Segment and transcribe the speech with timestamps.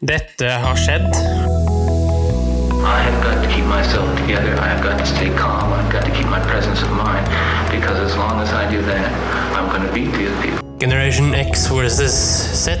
[0.00, 1.08] Dette har skjedd.
[2.84, 4.52] I have got to keep myself together.
[4.60, 5.72] I have got to stay calm.
[5.72, 7.24] I've got to keep my presence of mind
[7.72, 9.08] because as long as I do that,
[9.56, 10.60] I'm going to beat these people.
[10.78, 12.76] Generation X versus Z.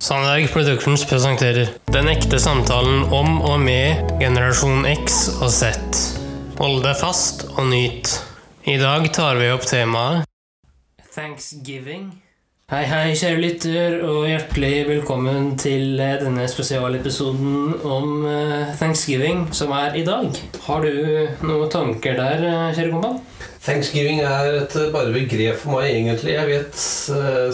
[0.00, 5.76] Sandberg Productions presenterer Den ekte samtalen om og med generasjon X og Z.
[6.56, 8.08] Hold deg fast og nyt.
[8.64, 10.24] I dag tar vi opp temaet
[11.12, 12.23] Thanksgiving.
[12.72, 19.74] Hei, hei, kjære lytter, og hjertelig velkommen til eh, denne spesialepisoden om eh, Thanksgiving, som
[19.76, 20.30] er i dag.
[20.64, 23.20] Har du noen tanker der, eh, kjære kompan?
[23.66, 26.38] Thanksgiving er et bare begrep for meg, egentlig.
[26.38, 26.80] Jeg vet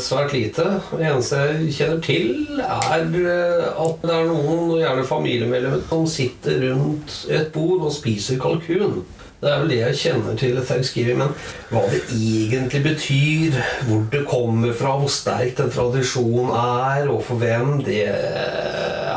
[0.06, 0.68] svært lite.
[0.92, 2.30] Det eneste jeg kjenner til,
[2.62, 9.02] er at det er noen, gjerne familiemedlemmer, som sitter rundt et bord og spiser kalkun.
[9.40, 11.20] Det er vel det jeg kjenner til thanksgiving.
[11.22, 11.30] Men
[11.70, 17.40] hva det egentlig betyr, hvor det kommer fra, hvor sterk den tradisjonen er, og for
[17.40, 18.04] hvem, det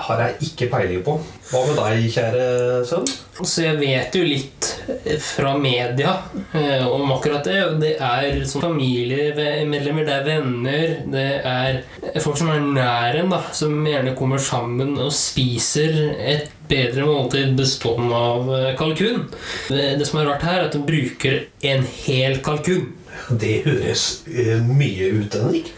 [0.04, 1.16] har jeg ikke peiling på.
[1.52, 2.46] Hva med deg, kjære
[2.88, 3.06] sønn?
[3.42, 6.12] Så jeg vet jo litt eh, fra media
[6.54, 7.60] eh, om akkurat det.
[7.82, 11.80] Det er familiemedlemmer, det er venner, det er
[12.24, 17.56] folk som er nær en, da, som gjerne kommer sammen og spiser et bedre måltid
[17.58, 19.30] bestående av eh, kalkun.
[19.70, 21.40] Det, som er rart her, er at de bruker
[21.72, 22.92] en hel kalkun.
[23.30, 24.24] Det høres
[24.68, 25.70] mye ut, Henrik.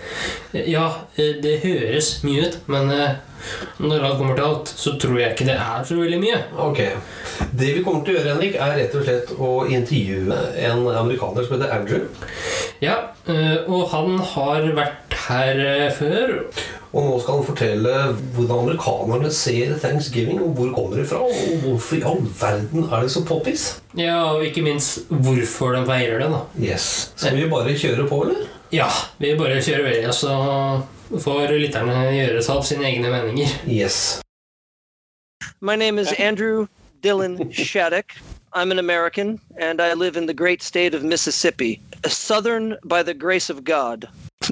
[0.56, 2.94] Ja, det høres mye ut, men
[3.84, 6.42] når alt kommer til alt, så tror jeg ikke det er så veldig mye.
[6.68, 6.82] Ok.
[7.56, 11.46] Det vi kommer til å gjøre, Henrik, er rett og slett å intervjue en amerikaner
[11.46, 12.08] som heter Andrew.
[12.84, 12.96] Ja,
[13.32, 16.40] eh, og han har vært her eh, før.
[16.96, 17.94] Og nå skal han fortelle
[18.38, 23.04] hvordan amerikanerne ser thanksgiving, og hvor kommer det fra, og hvorfor i all verden er
[23.04, 23.66] det så poppis.
[24.00, 26.44] Ja, og ikke minst hvorfor de feirer det, da.
[26.56, 27.10] Yes.
[27.20, 28.48] Skal vi bare kjøre på, eller?
[28.74, 28.88] Ja,
[29.20, 33.52] vi bare kjører vei, Altså så får lytterne gjøre seg opp sine egne meninger.
[33.70, 34.22] Yes.
[35.62, 36.68] My name is Andrew
[37.02, 38.16] Dylan Shattuck.
[38.54, 43.04] I'm an American, and I live in the great state of Mississippi, a southern by
[43.04, 44.08] the grace of God.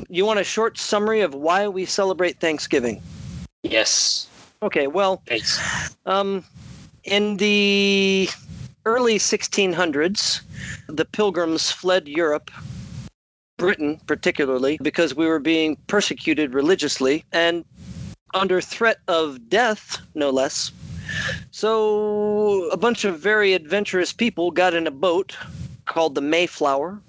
[0.09, 3.01] You want a short summary of why we celebrate Thanksgiving?
[3.63, 4.27] Yes.
[4.61, 5.95] Okay, well, Thanks.
[6.05, 6.43] um,
[7.05, 8.29] in the
[8.85, 10.41] early 1600s,
[10.87, 12.51] the pilgrims fled Europe,
[13.57, 17.65] Britain particularly, because we were being persecuted religiously and
[18.33, 20.71] under threat of death, no less.
[21.51, 25.37] So a bunch of very adventurous people got in a boat
[25.85, 26.99] called the Mayflower.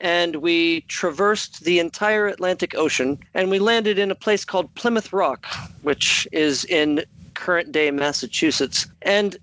[0.00, 5.12] And we traversed the entire Atlantic Ocean and we landed in a place called Plymouth
[5.12, 5.46] Rock,
[5.82, 7.04] which is in
[7.34, 8.86] current day Massachusetts.
[9.02, 9.36] And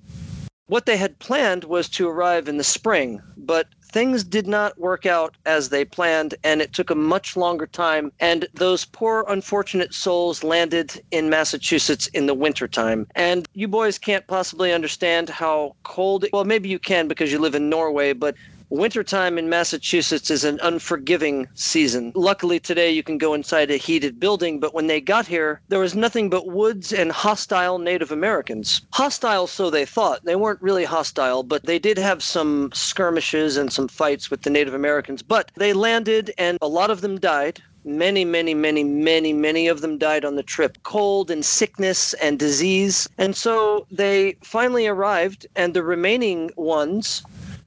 [0.68, 5.06] what they had planned was to arrive in the spring, but things did not work
[5.06, 8.12] out as they planned, and it took a much longer time.
[8.20, 13.08] And those poor, unfortunate souls landed in Massachusetts in the wintertime.
[13.16, 17.56] And you boys can't possibly understand how cold, well, maybe you can because you live
[17.56, 18.36] in Norway, but
[18.72, 22.14] Wintertime in Massachusetts is an unforgiving season.
[22.16, 25.82] Luckily, today you can go inside a heated building, but when they got here, there
[25.82, 28.82] was nothing but woods and hostile Native Americans.
[28.94, 30.24] Hostile, so they thought.
[30.24, 34.50] They weren't really hostile, but they did have some skirmishes and some fights with the
[34.50, 35.22] Native Americans.
[35.22, 37.62] But they landed, and a lot of them died.
[37.84, 40.78] Many, many, many, many, many of them died on the trip.
[40.84, 43.10] Cold and sickness and disease.
[43.18, 47.22] And so they finally arrived, and the remaining ones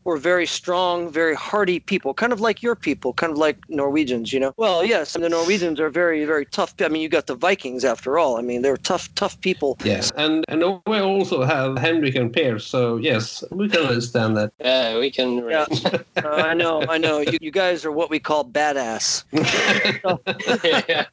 [0.05, 4.33] were very strong, very hardy people, kind of like your people, kind of like Norwegians,
[4.33, 4.53] you know.
[4.57, 6.75] Well, yes, and the Norwegians are very, very tough.
[6.81, 8.37] I mean, you got the Vikings after all.
[8.37, 9.79] I mean, they're tough, tough people.
[9.85, 10.13] Yes.
[10.17, 14.53] And, and we also have Henrik and Per, so yes, we can understand that.
[14.61, 15.49] Yeah, we can...
[15.49, 15.67] Yeah,
[16.17, 17.21] uh, I know, I know.
[17.21, 19.25] You, you guys are what we call badass.
[20.89, 21.07] yeah.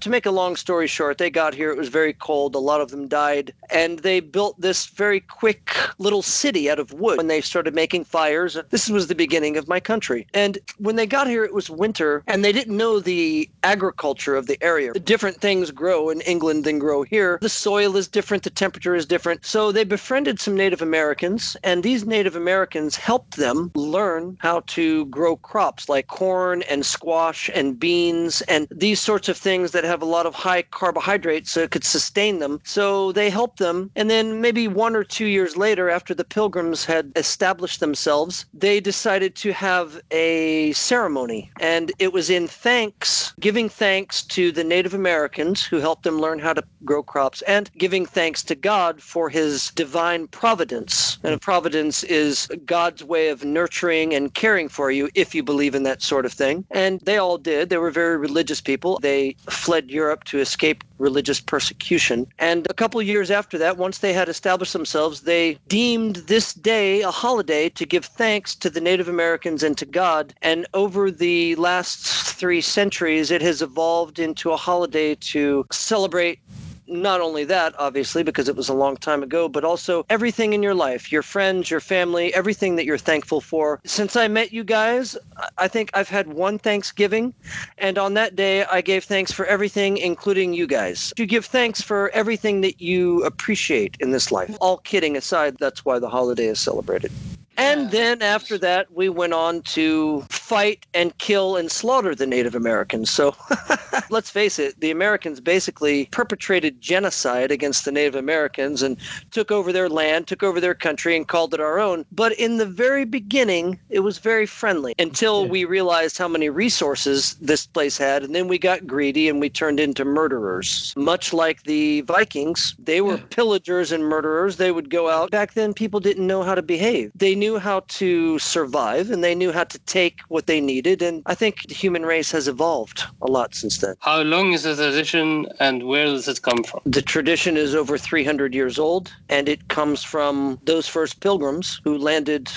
[0.00, 1.70] to make a long story short, they got here.
[1.70, 2.54] It was very cold.
[2.54, 3.52] A lot of them died.
[3.70, 8.04] And they built this very quick little city out of wood when they started making
[8.38, 8.58] fires.
[8.70, 10.26] This was the beginning of my country.
[10.34, 14.46] And when they got here, it was winter, and they didn't know the agriculture of
[14.46, 14.92] the area.
[14.92, 17.38] Different things grow in England than grow here.
[17.40, 19.44] The soil is different, the temperature is different.
[19.44, 25.06] So they befriended some Native Americans, and these Native Americans helped them learn how to
[25.06, 30.02] grow crops like corn and squash and beans and these sorts of things that have
[30.02, 32.60] a lot of high carbohydrates so it could sustain them.
[32.64, 33.90] So they helped them.
[33.96, 38.80] And then maybe one or two years later, after the pilgrims had established themselves, they
[38.80, 41.50] decided to have a ceremony.
[41.60, 46.38] And it was in thanks, giving thanks to the Native Americans who helped them learn
[46.38, 51.18] how to grow crops and giving thanks to God for his divine providence.
[51.22, 55.82] And providence is God's way of nurturing and caring for you if you believe in
[55.84, 56.64] that sort of thing.
[56.70, 57.70] And they all did.
[57.70, 58.98] They were very religious people.
[59.00, 62.26] They fled Europe to escape religious persecution.
[62.38, 67.02] And a couple years after that, once they had established themselves, they deemed this day
[67.02, 70.34] a holiday to give thanks to the Native Americans and to God.
[70.42, 76.40] And over the last three centuries, it has evolved into a holiday to celebrate
[76.88, 80.62] not only that, obviously, because it was a long time ago, but also everything in
[80.62, 83.80] your life, your friends, your family, everything that you're thankful for.
[83.84, 85.16] Since I met you guys,
[85.58, 87.34] I think I've had one Thanksgiving,
[87.78, 91.12] and on that day, I gave thanks for everything, including you guys.
[91.16, 94.56] You give thanks for everything that you appreciate in this life.
[94.60, 97.12] All kidding aside, that's why the holiday is celebrated.
[97.58, 102.54] And then after that, we went on to fight and kill and slaughter the Native
[102.54, 103.10] Americans.
[103.10, 103.34] So
[104.10, 108.96] let's face it, the Americans basically perpetrated genocide against the Native Americans and
[109.32, 112.06] took over their land, took over their country, and called it our own.
[112.12, 117.34] But in the very beginning, it was very friendly until we realized how many resources
[117.40, 118.22] this place had.
[118.22, 120.94] And then we got greedy and we turned into murderers.
[120.96, 124.58] Much like the Vikings, they were pillagers and murderers.
[124.58, 125.32] They would go out.
[125.32, 127.10] Back then, people didn't know how to behave.
[127.16, 131.00] They knew how to survive and they knew how to take what they needed.
[131.00, 133.94] And I think the human race has evolved a lot since then.
[134.00, 136.80] How long is the tradition and where does it come from?
[136.84, 141.96] The tradition is over 300 years old and it comes from those first pilgrims who
[141.96, 142.50] landed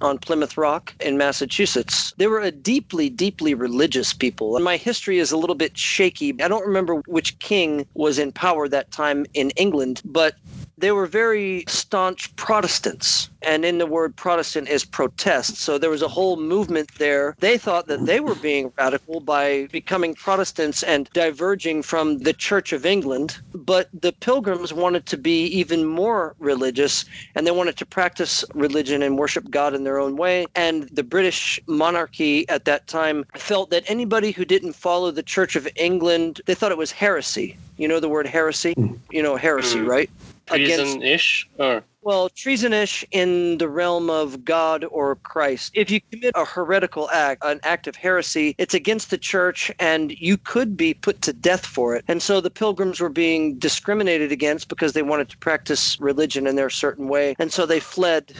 [0.00, 2.12] on Plymouth Rock in Massachusetts.
[2.18, 4.58] They were a deeply, deeply religious people.
[4.60, 6.34] My history is a little bit shaky.
[6.42, 10.34] I don't remember which king was in power that time in England, but
[10.78, 13.30] they were very staunch Protestants.
[13.42, 15.56] And in the word Protestant is protest.
[15.56, 17.36] So there was a whole movement there.
[17.38, 22.72] They thought that they were being radical by becoming Protestants and diverging from the Church
[22.72, 23.38] of England.
[23.54, 27.04] But the pilgrims wanted to be even more religious
[27.34, 30.46] and they wanted to practice religion and worship God in their own way.
[30.54, 35.54] And the British monarchy at that time felt that anybody who didn't follow the Church
[35.54, 37.56] of England, they thought it was heresy.
[37.76, 38.74] You know the word heresy?
[39.10, 39.88] You know heresy, Mm.
[39.88, 40.10] right?
[40.46, 41.48] Treason-ish?
[41.58, 45.72] Or Well, treasonish in the realm of God or Christ.
[45.74, 50.12] If you commit a heretical act, an act of heresy, it's against the church and
[50.12, 52.04] you could be put to death for it.
[52.06, 56.56] And so the pilgrims were being discriminated against because they wanted to practice religion in
[56.56, 57.34] their certain way.
[57.38, 58.34] And so they fled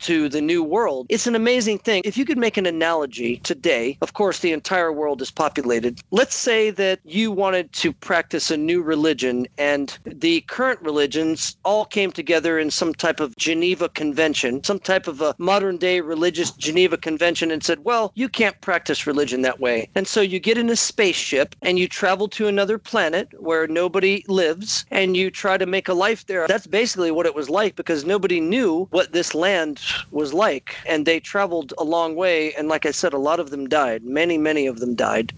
[0.00, 1.06] to the new world.
[1.08, 2.02] It's an amazing thing.
[2.04, 6.00] If you could make an analogy today, of course, the entire world is populated.
[6.10, 11.84] Let's say that you wanted to practice a new religion and the current religions all
[11.84, 16.50] came together in some type of Geneva Convention, some type of a modern day religious
[16.52, 19.88] Geneva Convention, and said, well, you can't practice religion that way.
[19.94, 24.24] And so you get in a spaceship and you travel to another planet where nobody
[24.28, 26.46] lives and you try to make a life there.
[26.46, 29.78] That's basically what it was like because nobody knew what this land
[30.10, 30.76] was like.
[30.86, 32.52] And they traveled a long way.
[32.54, 34.04] And like I said, a lot of them died.
[34.04, 35.32] Many, many of them died.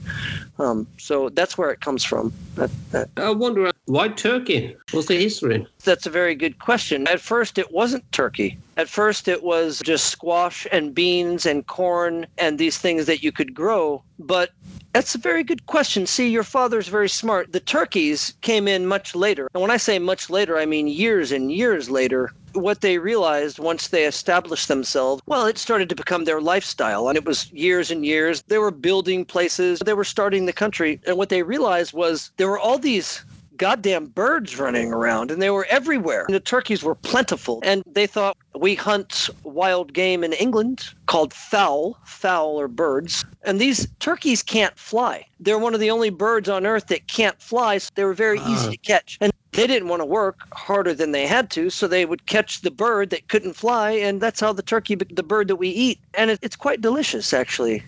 [0.59, 2.33] Um, so that's where it comes from.
[2.57, 4.77] That, that, I wonder why Turkey?
[4.91, 5.67] What's the history?
[5.85, 7.09] that's a very good question.
[7.09, 8.59] At first, it wasn't turkey.
[8.79, 13.33] At first, it was just squash and beans and corn and these things that you
[13.33, 14.05] could grow.
[14.21, 14.53] But
[14.93, 16.07] that's a very good question.
[16.07, 17.53] See, your father's very smart.
[17.53, 19.49] The turkeys came in much later.
[19.53, 22.33] And when I say much later, I mean years and years later.
[22.53, 27.09] What they realized once they established themselves, well, it started to become their lifestyle.
[27.09, 28.43] And it was years and years.
[28.47, 31.01] They were building places, they were starting the country.
[31.05, 33.25] And what they realized was there were all these
[33.59, 36.25] goddamn birds running around and they were everywhere.
[36.29, 37.61] And the turkeys were plentiful.
[37.63, 43.25] And they thought we hunt wild game in England called fowl, fowl or birds.
[43.45, 45.27] And these turkeys can't fly.
[45.41, 47.79] They're one of the only birds on earth that can't fly.
[47.79, 48.53] So they were very ah.
[48.53, 49.19] easy to catch.
[49.21, 52.61] And they didn't want to work harder than they had to, so they would catch
[52.61, 55.99] the bird that couldn't fly, and that's how the turkey, the bird that we eat,
[56.15, 57.83] and it, it's quite delicious actually.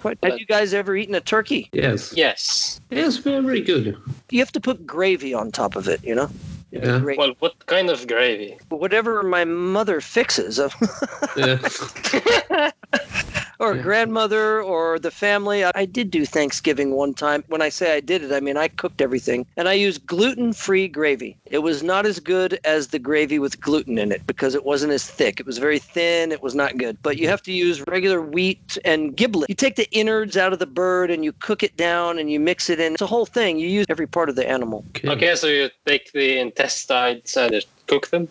[0.00, 1.70] Quite, have you guys ever eaten a turkey?
[1.72, 2.12] Yes.
[2.14, 2.80] yes.
[2.90, 3.96] Yes, very good.
[4.30, 6.28] You have to put gravy on top of it, you know.
[6.70, 7.02] Yeah.
[7.16, 8.56] Well, what kind of gravy?
[8.68, 10.58] whatever my mother fixes,
[11.36, 12.70] Yeah.
[13.60, 13.82] or Yeah.
[13.82, 15.64] grandmother, or the family.
[15.64, 17.44] I, I did do Thanksgiving one time.
[17.48, 20.88] When I say I did it, I mean I cooked everything, and I used gluten-free
[20.88, 21.36] gravy.
[21.46, 24.92] It was not as good as the gravy with gluten in it because it wasn't
[24.92, 25.38] as thick.
[25.40, 26.32] It was very thin.
[26.32, 26.96] It was not good.
[27.02, 29.48] But you have to use regular wheat and giblet.
[29.48, 32.40] You take the innards out of the bird and you cook it down and you
[32.40, 32.94] mix it in.
[32.94, 33.58] It's a whole thing.
[33.58, 34.84] You use every part of the animal.
[35.04, 38.28] Okay, so you take the intestines and just cook them?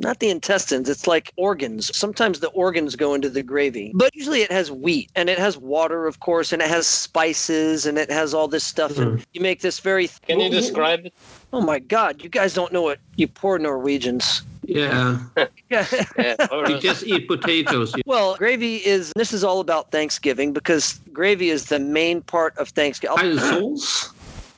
[0.00, 4.40] Not the intestines it's like organs sometimes the organs go into the gravy but usually
[4.42, 8.10] it has wheat and it has water of course and it has spices and it
[8.10, 11.14] has all this stuff and you make this very Can you describe it?
[11.52, 15.18] oh my god you guys don't know it you poor norwegians Yeah.
[15.70, 15.86] yeah
[16.16, 16.36] Yeah,
[16.68, 17.94] You just eat potatoes.
[18.06, 22.68] well gravy is this is all about thanksgiving because gravy is the main part of
[22.70, 24.12] thanksgiving And sauce.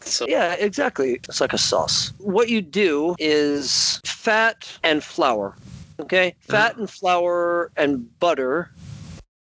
[0.07, 1.15] So Yeah, exactly.
[1.29, 2.13] It's like a sauce.
[2.19, 5.57] What you do is fat and flour.
[6.01, 6.31] Okay?
[6.31, 6.53] Mm-hmm.
[6.53, 8.71] Fat and flour and butter.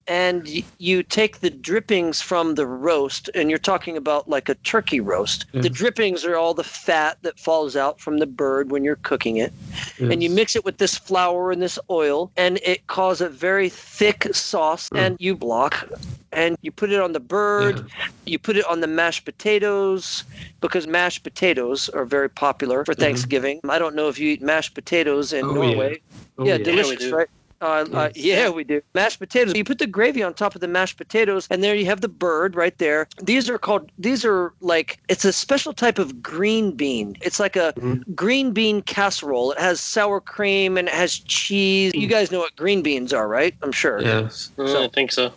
[0.08, 5.00] And you take the drippings from the roast, and you're talking about like a turkey
[5.00, 5.46] roast.
[5.50, 5.62] Mm-hmm.
[5.62, 9.38] The drippings are all the fat that falls out from the bird when you're cooking
[9.38, 9.54] it.
[10.00, 13.70] And you mix it with this flour and this oil, and it causes a very
[13.70, 14.90] thick sauce.
[14.90, 14.98] Mm.
[14.98, 15.88] And you block,
[16.32, 17.90] and you put it on the bird.
[18.26, 20.24] You put it on the mashed potatoes
[20.62, 23.60] because mashed potatoes are very popular for Thanksgiving.
[23.68, 25.70] I don't know if you eat mashed potatoes in Oh, yeah.
[25.72, 26.02] Norway.
[26.38, 26.64] Oh, yeah, yeah.
[26.64, 27.28] delicious, Yeah, right?
[27.62, 28.82] Uh, uh, yeah, we do.
[28.96, 29.54] Mashed potatoes.
[29.54, 32.08] You put the gravy on top of the mashed potatoes, and there you have the
[32.08, 33.06] bird right there.
[33.22, 33.92] These are called.
[33.98, 37.18] These are like it's a special type of green bean.
[37.22, 37.74] It's like a
[38.16, 39.52] green bean casserole.
[39.52, 41.94] It has sour cream and it has cheese.
[41.94, 43.54] You guys know what green beans are, right?
[43.62, 44.02] I'm sure.
[44.02, 44.52] Yes.
[44.58, 45.34] uh, I think so.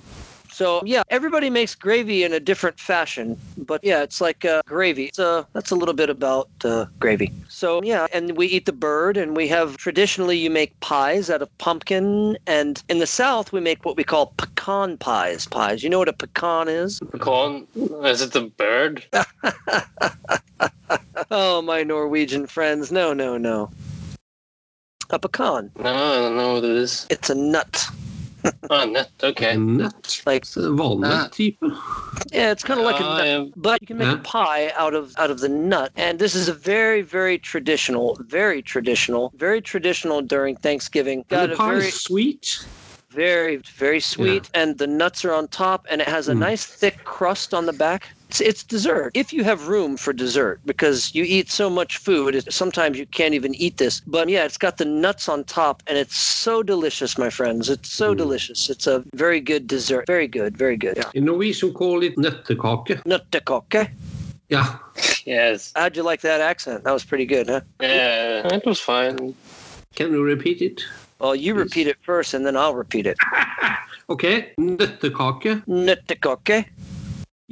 [0.52, 5.10] So yeah, everybody makes gravy in a different fashion, but yeah, it's like uh, gravy.
[5.14, 7.32] So that's a little bit about uh, gravy.
[7.48, 11.42] So yeah, and we eat the bird, and we have traditionally you make pies out
[11.42, 15.46] of pumpkin, and in the South we make what we call pecan pies.
[15.46, 15.82] Pies.
[15.82, 17.00] You know what a pecan is?
[17.10, 17.66] Pecan,
[18.04, 19.04] is it the bird?
[21.30, 23.70] Oh, my Norwegian friends, no, no, no.
[25.10, 25.70] A pecan.
[25.78, 27.06] No, I don't know what it is.
[27.08, 27.88] It's a nut.
[28.70, 29.10] Oh, nut.
[29.22, 29.52] Okay.
[29.54, 30.22] En nøtt.
[30.26, 31.56] Like Så Valnøtt-type.
[32.32, 33.26] yeah, it's kind of like a Uh, nut.
[33.26, 33.44] yeah.
[33.56, 34.20] but you can make Yeah.
[34.20, 38.16] a pie out of out of the nut and this is a very very traditional
[38.28, 42.66] very traditional very traditional during thanksgiving And got the a pie very is sweet.
[43.10, 46.38] very very sweet and the nuts are on top and it has a Mm.
[46.48, 50.58] nice thick crust on the back it's, it's dessert if you have room for dessert
[50.64, 54.44] because you eat so much food it, sometimes you can't even eat this but yeah
[54.46, 58.16] it's got the nuts on top and it's so delicious my friends it's so Mm.
[58.16, 61.10] delicious it's a very good dessert very good very good yeah.
[61.14, 63.02] In Norwegian call it nøttekake.
[63.04, 63.88] Nuttekokke.
[64.50, 64.64] Ja.
[65.26, 65.72] Yes.
[65.76, 66.84] How'd you like that accent?
[66.84, 67.60] That was pretty good, huh?
[67.80, 69.34] Yeah, it was fine.
[69.94, 70.82] Can you repeat it?
[71.20, 71.64] Well, you Yes.
[71.64, 73.16] repeat it first, and then I'll repeat it.
[74.08, 74.52] Okay.
[74.58, 75.62] Nøttekake.
[75.66, 76.64] Nuttekokke.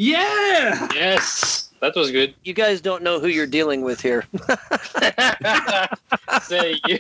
[0.00, 0.88] Yeah!
[0.94, 2.34] Yes, that was good.
[2.42, 4.24] You guys don't know who you're dealing with here.
[6.42, 6.98] Say you.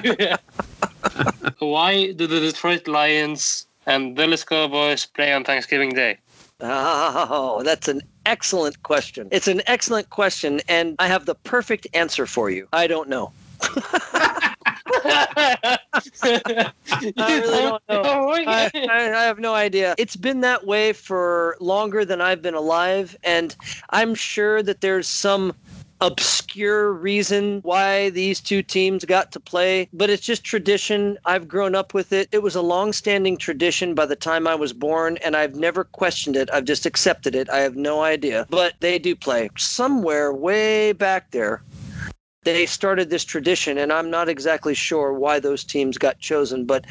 [1.60, 6.18] Why do the Detroit Lions and Dallas Cowboys play on Thanksgiving Day?
[6.60, 9.28] Oh, that's an excellent question.
[9.30, 12.68] It's an excellent question, and I have the perfect answer for you.
[12.70, 13.32] I don't know.
[14.92, 15.78] I
[17.16, 18.34] really don't know.
[18.46, 19.94] I, I, I have no idea.
[19.98, 23.54] It's been that way for longer than I've been alive, and
[23.90, 25.54] I'm sure that there's some
[26.00, 31.18] obscure reason why these two teams got to play, but it's just tradition.
[31.24, 32.28] I've grown up with it.
[32.32, 36.36] It was a long-standing tradition by the time I was born, and I've never questioned
[36.36, 36.48] it.
[36.52, 37.50] I've just accepted it.
[37.50, 38.46] I have no idea.
[38.48, 41.62] But they do play somewhere way back there
[42.42, 46.86] they started this tradition, and I'm not exactly sure why those teams got chosen, but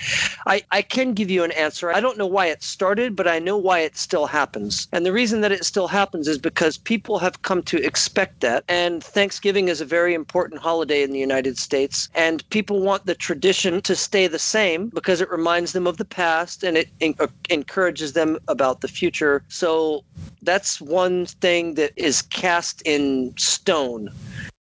[0.46, 1.92] I, I can give you an answer.
[1.92, 4.88] I don't know why it started, but I know why it still happens.
[4.92, 8.64] And the reason that it still happens is because people have come to expect that.
[8.68, 13.16] And Thanksgiving is a very important holiday in the United States, and people want the
[13.16, 16.90] tradition to stay the same because it reminds them of the past and it
[17.20, 19.42] uh, encourages them about the future.
[19.48, 20.04] So
[20.44, 24.12] that's one thing that is cast in stone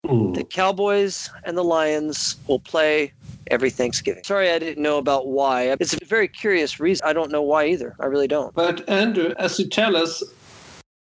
[0.07, 0.35] Mm.
[0.35, 3.13] the Cowboys and the Lions will play
[3.49, 4.25] every Thanksgiving.
[4.25, 5.77] Sorry, I didn't know about why.
[5.79, 7.07] It's a very curious reason.
[7.07, 7.95] I don't know why either.
[8.01, 8.55] I really don't.
[8.55, 10.23] But Andrew, as you tell us,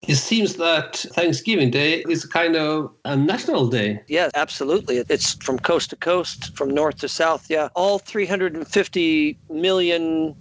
[0.09, 4.01] it seems that Thanksgiving Day is kind of a national day.
[4.09, 4.99] Yeah, absolutely.
[5.09, 7.49] It's from coast to coast, from north to south.
[7.49, 7.69] Yeah.
[7.75, 10.35] All 350 million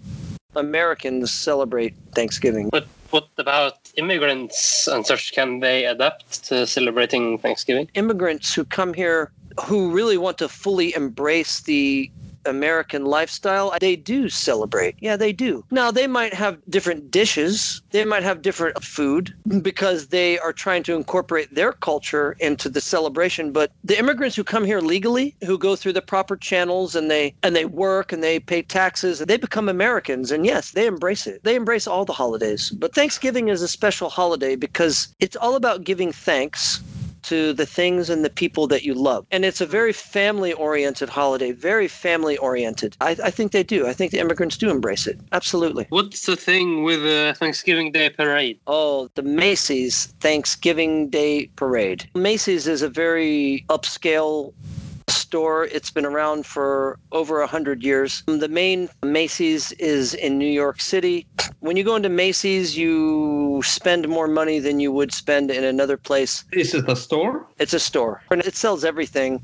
[0.55, 2.69] Americans celebrate Thanksgiving.
[2.69, 5.33] But what about immigrants and such?
[5.33, 7.89] Can they adapt to celebrating Thanksgiving?
[7.95, 9.31] Immigrants who come here
[9.65, 12.11] who really want to fully embrace the
[12.45, 14.95] American lifestyle, they do celebrate.
[14.99, 15.63] Yeah, they do.
[15.71, 20.83] Now, they might have different dishes, they might have different food because they are trying
[20.83, 23.51] to incorporate their culture into the celebration.
[23.51, 27.33] But the immigrants who come here legally, who go through the proper channels and they
[27.43, 30.31] and they work and they pay taxes, they become Americans.
[30.31, 31.43] And yes, they embrace it.
[31.43, 32.71] They embrace all the holidays.
[32.71, 36.81] But Thanksgiving is a special holiday because it's all about giving thanks
[37.23, 39.25] to the things and the people that you love.
[39.31, 42.95] And it's a very family oriented holiday, very family oriented.
[43.01, 43.87] I, I think they do.
[43.87, 45.19] I think the immigrants do embrace it.
[45.31, 45.85] Absolutely.
[45.89, 48.59] What's the thing with the Thanksgiving Day parade?
[48.67, 52.09] Oh, the Macy's Thanksgiving Day Parade.
[52.15, 54.53] Macy's is a very upscale
[55.09, 55.65] store.
[55.65, 58.23] It's been around for over a hundred years.
[58.25, 61.25] The main Macy's is in New York City.
[61.61, 65.97] When you go into Macy's, you spend more money than you would spend in another
[65.97, 66.45] place.
[66.53, 67.45] Is it a store?
[67.57, 69.41] It's a store and it sells everything,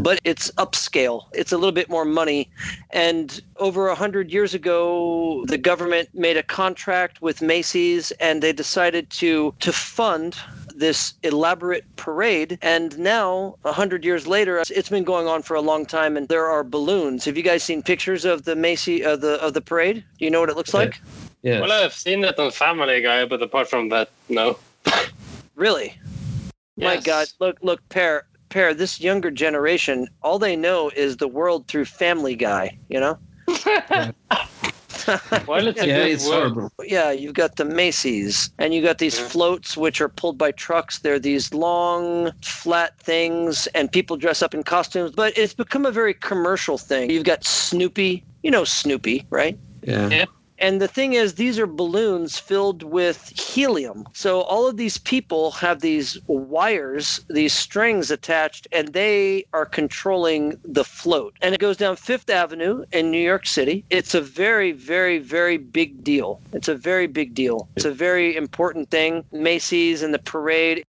[0.00, 1.24] but it's upscale.
[1.32, 2.50] It's a little bit more money.
[2.90, 8.52] And over a hundred years ago, the government made a contract with Macy's and they
[8.52, 10.36] decided to to fund
[10.74, 15.60] this elaborate parade and now a hundred years later it's been going on for a
[15.60, 19.20] long time and there are balloons have you guys seen pictures of the macy of
[19.20, 21.00] the of the parade do you know what it looks like
[21.42, 21.60] Yes.
[21.60, 24.58] Well, I've seen it on Family Guy, but apart from that, no.
[25.54, 25.98] really
[26.76, 26.84] Yes.
[26.86, 31.66] my god look look pair pair this younger generation all they know is the world
[31.66, 33.18] through family guy you know
[35.46, 36.52] Well, it's a yeah, good it's word.
[36.52, 36.72] horrible.
[36.84, 39.26] yeah, you've got the Macy's, and you got these Mhm.
[39.30, 40.98] floats which are pulled by trucks.
[40.98, 45.12] They're these long, flat things, and people dress up in costumes.
[45.16, 47.08] But it's become a very commercial thing.
[47.10, 49.58] You've got Snoopy, you know Snoopy, right?
[49.82, 50.08] Yeah.
[50.10, 50.24] Yeah.
[50.58, 54.04] And the thing is, these are balloons filled with helium.
[54.12, 60.58] So all of these people have these wires, these strings attached, and they are controlling
[60.64, 61.36] the float.
[61.40, 63.84] And it goes down Fifth Avenue in New York City.
[63.90, 66.40] It's a very, very, very big deal.
[66.52, 67.68] It's a very big deal.
[67.76, 69.24] It's a very important thing.
[69.32, 70.84] Macy's and the parade.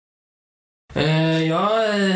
[0.97, 1.61] Eh, ja,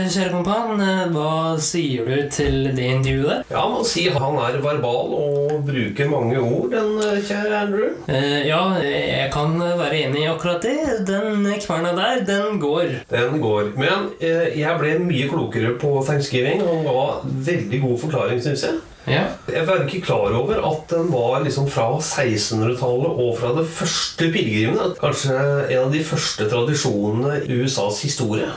[0.09, 3.43] kjære kompan, eh, hva sier du til det intervjuet der?
[3.53, 7.91] Ja, man sier han er verbal og bruker mange ord, den eh, kjære Andrew.
[8.09, 11.05] Uh, ja, jeg kan være enig i akkurat det.
[11.11, 12.97] Den kverna der, den går.
[13.11, 13.75] Den går.
[13.77, 16.65] Men uh, jeg ble mye klokere på thanksgiving.
[16.65, 17.05] Han ga
[17.51, 18.81] veldig god forklaring, syns jeg.
[19.11, 19.25] Ja.
[19.51, 24.31] Jeg var ikke klar over at den var liksom fra 1600-tallet og fra det første
[24.33, 24.93] pilegrimene.
[25.01, 25.37] Kanskje
[25.71, 28.49] en av de første tradisjonene i USAs historie.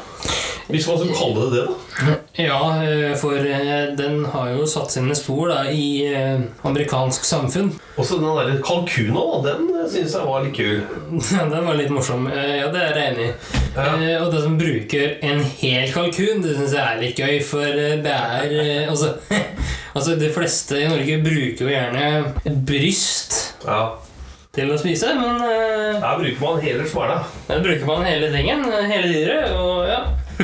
[0.72, 1.64] Hvis man skal kalle det det.
[1.68, 2.14] da.
[2.40, 7.74] Ja, eh, for eh, den har jo satt sine spor da, i eh, amerikansk samfunn.
[8.00, 10.80] Også den der kalkuna, den syns jeg var litt kul.
[11.36, 12.30] Ja, Den var litt morsom.
[12.32, 13.34] Ja, det er jeg enig i.
[13.76, 13.90] Ja.
[13.92, 17.84] Eh, Og det som bruker en hel kalkun, det syns jeg er litt gøy, for
[18.08, 19.18] det er Altså,
[19.94, 23.84] altså de fleste i Norge bruker jo gjerne bryst Ja.
[24.54, 27.20] til å spise, men uh, Der bruker man hele smæla.
[27.48, 30.02] der bruker man hele tingen, eh, hele dyret, og ja.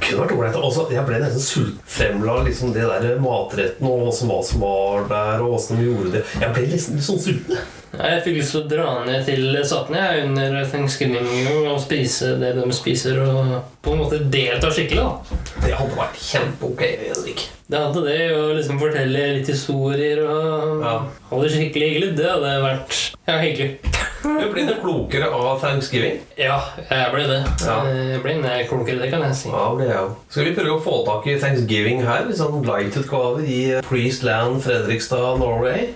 [0.00, 0.56] Kunne vært ålreit.
[0.56, 1.80] Altså, jeg ble nesten sulten.
[1.94, 6.22] Fremla liksom det der matretten og hva som var der, og åssen de gjorde det.
[6.40, 7.60] Jeg ble nesten litt sånn sulten.
[7.98, 8.22] Jeg.
[8.24, 11.28] Fikk lyst til å dra ned til Satne under thanksgiving
[11.70, 13.54] og spise det de spiser, og
[13.84, 15.02] på en måte delta skikkelig.
[15.04, 15.38] da.
[15.64, 17.44] Det hadde vært kjempeok, Henrik.
[17.70, 20.96] Det hadde det, å liksom fortelle litt historier og Ja.
[21.30, 22.16] ha det skikkelig hyggelig.
[22.16, 23.78] Det hadde vært ja, hyggelig.
[24.24, 26.18] Men Blir du klokere av thanksgiving?
[26.38, 26.56] Ja,
[26.88, 27.40] jeg blir det.
[27.66, 27.76] Ja.
[27.88, 29.50] Jeg blir en klokere, det kan jeg si.
[29.52, 30.14] Ja, blir jeg.
[30.32, 32.24] Skal vi prøve å få tak i thanksgiving her?
[32.28, 35.90] Litt sånn light-utgave i Priestland, Fredrikstad, Norway?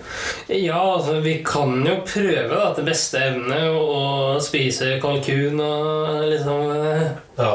[0.47, 6.71] Ja, altså, vi kan jo prøve da, til beste evne å spise kalkun og liksom
[6.77, 7.07] eh,
[7.39, 7.53] Ja.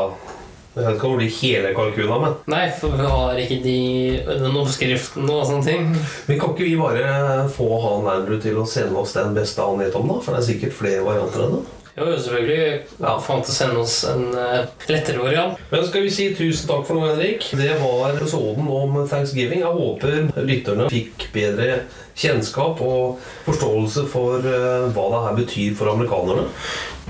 [0.74, 3.78] Jeg vet ikke om blir hele kalkuna, men Nei, for vi har ikke de,
[4.26, 5.86] den oppskriften og sånne ting.
[6.26, 9.78] Men kan ikke vi bare få han Andrew til å sende oss den beste han
[9.78, 10.18] vet om, da?
[10.24, 11.64] For det er sikkert flere varianter enn det.
[11.94, 12.70] Jo, selvfølgelig.
[12.98, 13.12] Ja.
[13.22, 15.60] Få han til å sende oss en uh, lettere variant.
[15.70, 17.46] Men skal vi si tusen takk for nå, Henrik.
[17.54, 19.62] Det var episoden om thanksgiving.
[19.62, 21.84] Jeg håper lytterne fikk bedre
[22.18, 26.48] kjennskap og forståelse for uh, hva det her betyr for amerikanerne.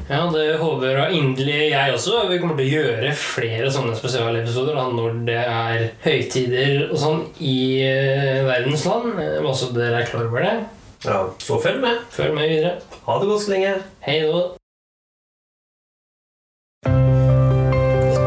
[0.04, 2.26] Ja, det håper jeg inderlig jeg også.
[2.28, 7.22] Vi kommer til å gjøre flere sånne spesialepisoder da, når det er høytider og sånn
[7.40, 7.54] i
[7.86, 9.14] eh, verdens land.
[9.16, 10.56] Eh, Bare så dere er klar over det.
[11.04, 12.04] Ja, Så følg med.
[12.12, 12.74] Følg med videre.
[13.06, 13.72] Ha det godt så lenge.
[14.04, 14.44] Hei da.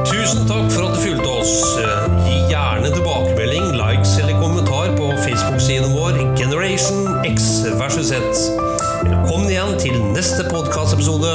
[0.10, 1.54] Tusen takk for at du fulgte oss.
[2.26, 8.50] Gi gjerne tilbakemelding, likes eller kommentar på Facebook-siden vår Generation X versus Z.
[9.08, 11.34] Velkommen igjen til neste podkastepisode.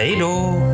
[0.00, 0.69] Hei då!